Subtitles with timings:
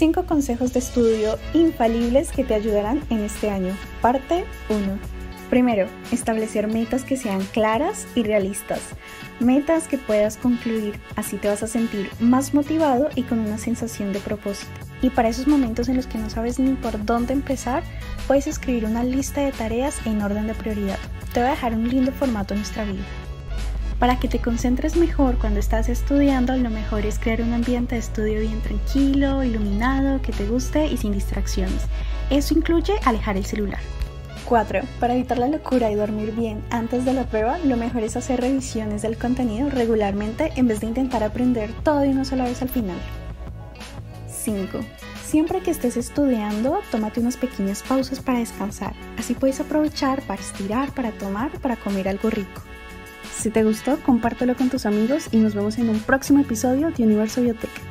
[0.00, 3.76] 5 consejos de estudio infalibles que te ayudarán en este año.
[4.00, 4.78] Parte 1.
[5.50, 8.80] Primero, establecer metas que sean claras y realistas.
[9.40, 14.14] Metas que puedas concluir, así te vas a sentir más motivado y con una sensación
[14.14, 14.72] de propósito.
[15.02, 17.82] Y para esos momentos en los que no sabes ni por dónde empezar,
[18.26, 20.98] puedes escribir una lista de tareas en orden de prioridad.
[21.34, 23.04] Te voy a dejar un lindo formato en nuestra vida.
[24.00, 28.00] Para que te concentres mejor cuando estás estudiando, lo mejor es crear un ambiente de
[28.00, 31.82] estudio bien tranquilo, iluminado, que te guste y sin distracciones.
[32.30, 33.80] Eso incluye alejar el celular.
[34.46, 34.80] 4.
[35.00, 38.40] Para evitar la locura y dormir bien antes de la prueba, lo mejor es hacer
[38.40, 42.70] revisiones del contenido regularmente en vez de intentar aprender todo de una sola vez al
[42.70, 42.96] final.
[44.28, 44.80] 5.
[45.22, 48.94] Siempre que estés estudiando, tómate unas pequeñas pausas para descansar.
[49.18, 52.62] Así puedes aprovechar para estirar, para tomar, para comer algo rico.
[53.40, 57.04] Si te gustó, compártelo con tus amigos y nos vemos en un próximo episodio de
[57.04, 57.89] Universo Biotech.